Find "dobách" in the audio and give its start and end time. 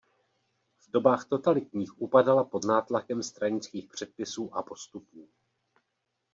0.91-1.25